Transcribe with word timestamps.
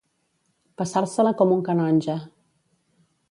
Passar-se-la 0.81 1.33
com 1.43 1.53
un 1.57 1.61
canonge. 1.69 2.17